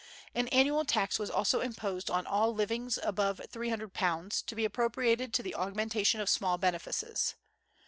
An 0.33 0.47
annual 0.47 0.83
tax 0.83 1.19
was 1.19 1.29
also 1.29 1.61
imposed 1.61 2.09
on 2.09 2.25
all 2.25 2.55
livings 2.55 2.97
above 3.03 3.37
£300, 3.37 4.43
to 4.47 4.55
be 4.55 4.65
appropriated 4.65 5.31
to 5.35 5.43
the 5.43 5.53
augmentation 5.53 6.19
of 6.19 6.27
small 6.27 6.57
benefices. 6.57 7.35